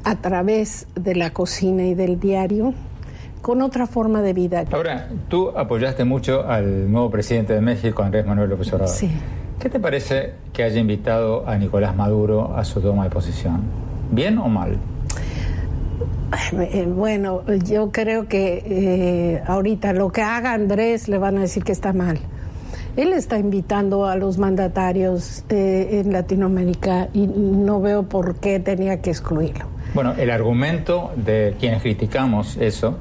[0.04, 2.76] a través de la cocina y del diario
[3.42, 4.66] con otra forma de vida.
[4.72, 8.96] Ahora, tú apoyaste mucho al nuevo presidente de México, Andrés Manuel López Obrador.
[8.96, 9.12] Sí.
[9.60, 13.62] ¿Qué te parece que haya invitado a Nicolás Maduro a su toma de posición?
[14.12, 14.78] ¿Bien o mal?
[16.52, 21.64] Eh, bueno, yo creo que eh, ahorita lo que haga Andrés le van a decir
[21.64, 22.20] que está mal.
[22.98, 29.02] Él está invitando a los mandatarios eh, en Latinoamérica y no veo por qué tenía
[29.02, 29.66] que excluirlo.
[29.94, 33.00] Bueno, el argumento de quienes criticamos eso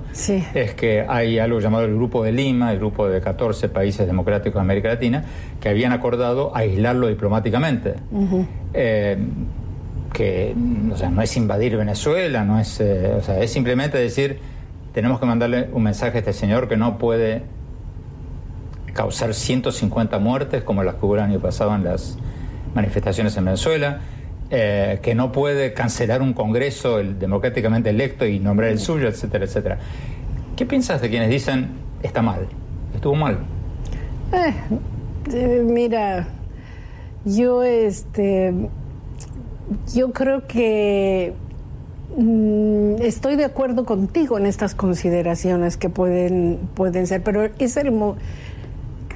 [0.55, 4.55] es que hay algo llamado el Grupo de Lima, el grupo de 14 países democráticos
[4.55, 5.25] de América Latina,
[5.61, 7.95] que habían acordado aislarlo diplomáticamente.
[8.73, 9.19] Eh,
[10.13, 10.55] que
[10.93, 14.39] o sea, no es invadir Venezuela, no es, eh, o sea, es simplemente decir,
[14.95, 17.43] tenemos que mandarle un mensaje a este señor que no puede
[18.95, 22.17] causar 150 muertes como las que hubo el año pasado en las
[22.75, 24.01] manifestaciones en Venezuela
[24.49, 29.45] eh, que no puede cancelar un Congreso el, democráticamente electo y nombrar el suyo, etcétera,
[29.45, 29.79] etcétera.
[30.55, 31.71] ¿Qué piensas de quienes dicen
[32.01, 32.47] está mal,
[32.95, 33.39] estuvo mal?
[34.33, 34.55] Eh,
[35.33, 36.29] eh, mira,
[37.25, 38.55] yo este,
[39.93, 41.35] yo creo que
[42.17, 47.93] mm, estoy de acuerdo contigo en estas consideraciones que pueden pueden ser, pero es el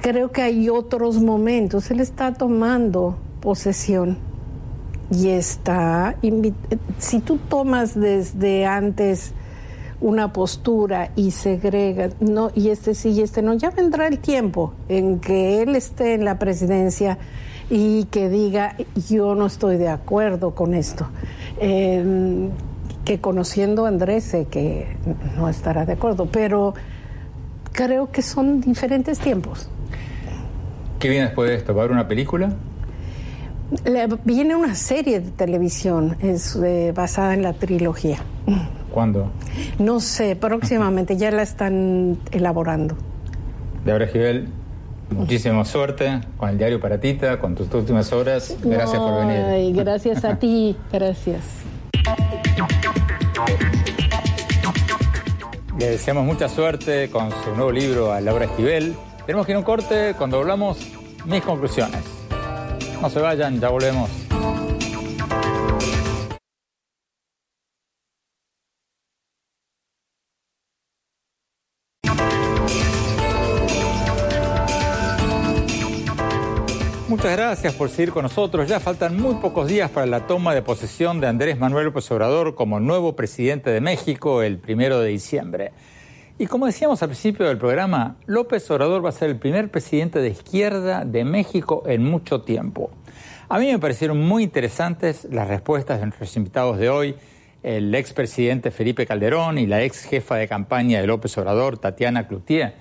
[0.01, 1.89] creo que hay otros momentos.
[1.89, 4.30] Él está tomando posesión
[5.11, 6.15] y está,
[6.97, 9.33] si tú tomas desde antes
[9.99, 14.73] una postura y segrega, no, y este sí y este no, ya vendrá el tiempo
[14.87, 17.17] en que él esté en la presidencia
[17.69, 18.75] y que diga
[19.09, 21.07] yo no estoy de acuerdo con esto.
[21.59, 22.49] Em,
[23.03, 24.95] que conociendo a Andrés sé que
[25.35, 26.73] no estará de acuerdo, pero
[27.73, 29.69] creo que son diferentes tiempos.
[30.99, 31.73] ¿Qué viene después de esto?
[31.73, 32.53] ¿Va a haber una película?
[34.25, 38.19] Viene una serie de televisión, es eh, basada en la trilogía.
[38.91, 39.31] ¿Cuándo?
[39.79, 42.97] No sé, próximamente ya la están elaborando.
[43.85, 44.49] Débora Gibel,
[45.09, 48.55] muchísima suerte con el diario Paratita, con tus últimas horas.
[48.61, 49.75] Gracias por venir.
[49.75, 51.41] gracias a ti, gracias.
[55.79, 58.93] Le deseamos mucha suerte con su nuevo libro a Laura Esquivel.
[59.25, 60.77] Tenemos que ir a un corte cuando hablamos
[61.25, 62.20] mis conclusiones.
[63.01, 64.09] No se vayan, ya volvemos.
[77.07, 78.69] Muchas gracias por seguir con nosotros.
[78.69, 82.55] Ya faltan muy pocos días para la toma de posesión de Andrés Manuel López Obrador
[82.55, 85.73] como nuevo presidente de México el primero de diciembre.
[86.41, 90.17] Y como decíamos al principio del programa, López Obrador va a ser el primer presidente
[90.17, 92.89] de izquierda de México en mucho tiempo.
[93.47, 97.15] A mí me parecieron muy interesantes las respuestas de nuestros invitados de hoy,
[97.61, 102.73] el expresidente Felipe Calderón y la ex jefa de campaña de López Obrador, Tatiana Cloutier,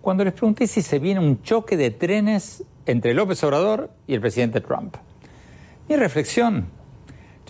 [0.00, 4.20] cuando les pregunté si se viene un choque de trenes entre López Obrador y el
[4.20, 4.94] presidente Trump.
[5.88, 6.68] Mi reflexión,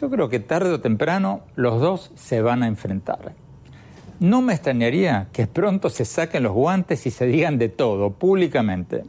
[0.01, 3.35] yo creo que tarde o temprano los dos se van a enfrentar.
[4.21, 9.05] No me extrañaría que pronto se saquen los guantes y se digan de todo públicamente.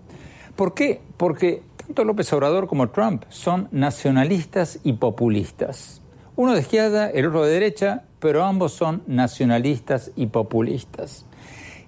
[0.56, 1.02] ¿Por qué?
[1.18, 6.04] Porque tanto López Obrador como Trump son nacionalistas y populistas.
[6.36, 11.26] Uno de izquierda, el otro de derecha, pero ambos son nacionalistas y populistas.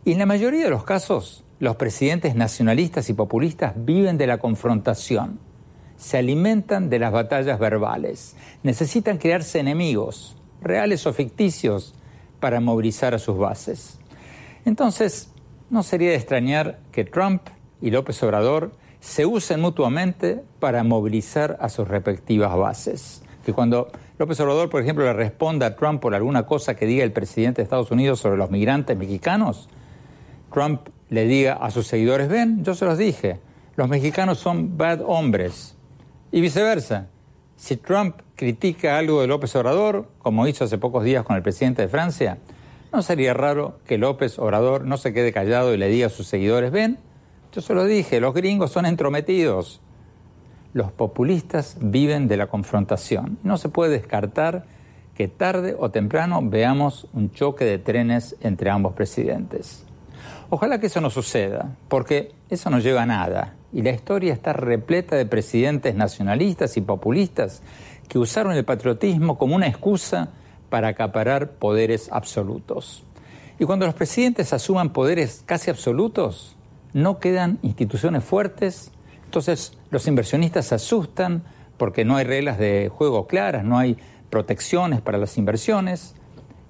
[0.03, 4.39] Y en la mayoría de los casos, los presidentes nacionalistas y populistas viven de la
[4.39, 5.37] confrontación,
[5.95, 11.93] se alimentan de las batallas verbales, necesitan crearse enemigos, reales o ficticios,
[12.41, 13.99] para movilizar a sus bases.
[14.65, 15.31] Entonces,
[15.69, 17.43] no sería de extrañar que Trump
[17.81, 23.23] y López Obrador se usen mutuamente para movilizar a sus respectivas bases.
[23.45, 23.87] Que cuando
[24.19, 27.61] López Obrador, por ejemplo, le responda a Trump por alguna cosa que diga el presidente
[27.61, 29.69] de Estados Unidos sobre los migrantes mexicanos,
[30.53, 33.39] Trump le diga a sus seguidores, ven, yo se los dije,
[33.75, 35.75] los mexicanos son bad hombres.
[36.31, 37.07] Y viceversa,
[37.61, 41.83] si Trump critica algo de López Obrador, como hizo hace pocos días con el presidente
[41.83, 42.39] de Francia,
[42.91, 46.25] no sería raro que López Obrador no se quede callado y le diga a sus
[46.25, 46.97] seguidores, ven,
[47.51, 49.79] yo se lo dije, los gringos son entrometidos.
[50.73, 53.37] Los populistas viven de la confrontación.
[53.43, 54.65] No se puede descartar
[55.13, 59.85] que tarde o temprano veamos un choque de trenes entre ambos presidentes.
[60.49, 64.53] Ojalá que eso no suceda, porque eso no lleva a nada y la historia está
[64.53, 67.61] repleta de presidentes nacionalistas y populistas
[68.07, 70.29] que usaron el patriotismo como una excusa
[70.69, 73.03] para acaparar poderes absolutos.
[73.59, 76.55] Y cuando los presidentes asuman poderes casi absolutos,
[76.93, 78.91] no quedan instituciones fuertes,
[79.25, 81.43] entonces los inversionistas se asustan
[81.77, 83.97] porque no hay reglas de juego claras, no hay
[84.29, 86.15] protecciones para las inversiones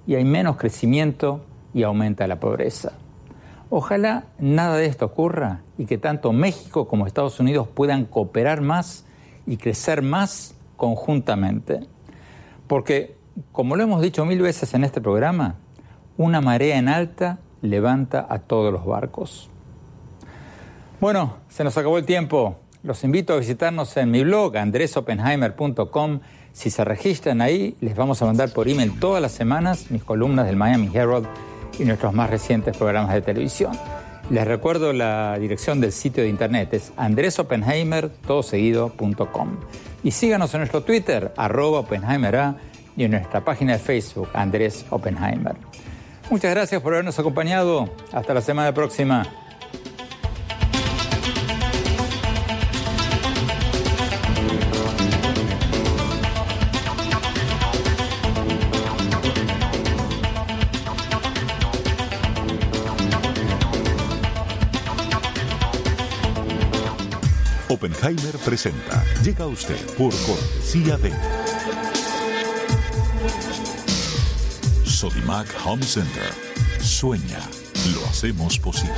[0.06, 2.94] y hay menos crecimiento y aumenta la pobreza.
[3.74, 9.06] Ojalá nada de esto ocurra y que tanto México como Estados Unidos puedan cooperar más
[9.48, 11.80] y crecer más conjuntamente.
[12.68, 13.16] Porque,
[13.54, 15.56] como lo hemos dicho mil veces en este programa,
[16.18, 19.50] una marea en alta levanta a todos los barcos.
[21.00, 22.58] Bueno, se nos acabó el tiempo.
[22.84, 26.20] Los invito a visitarnos en mi blog andresopenheimer.com
[26.52, 30.46] Si se registran ahí, les vamos a mandar por email todas las semanas mis columnas
[30.46, 31.26] del Miami Herald
[31.80, 33.72] y nuestros más recientes programas de televisión.
[34.30, 39.58] Les recuerdo la dirección del sitio de internet, es andresopenheimer.com.
[40.04, 42.54] Y síganos en nuestro Twitter, arroba Oppenheimer
[42.96, 45.56] y en nuestra página de Facebook, Andrés Oppenheimer.
[46.30, 47.90] Muchas gracias por habernos acompañado.
[48.14, 49.28] Hasta la semana próxima.
[68.12, 69.04] Oppenheimer presenta.
[69.24, 71.12] Llega a usted por cortesía de
[74.84, 76.30] Sodimac Home Center.
[76.80, 77.40] Sueña,
[77.94, 78.94] lo hacemos posible.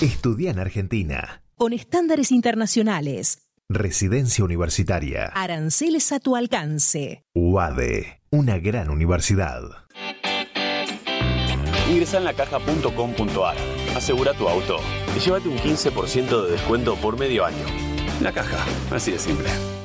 [0.00, 1.42] Estudia en Argentina.
[1.54, 3.38] Con estándares internacionales.
[3.68, 5.26] Residencia universitaria.
[5.34, 7.24] Aranceles a tu alcance.
[7.34, 9.62] UADE, una gran universidad.
[11.88, 13.56] Ingresa en lacaja.com.ar,
[13.96, 14.78] asegura tu auto
[15.16, 17.64] y llévate un 15% de descuento por medio año.
[18.20, 19.75] La caja, así de simple.